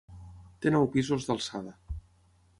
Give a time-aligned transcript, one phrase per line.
[0.65, 1.77] Té nou pisos d'alçada.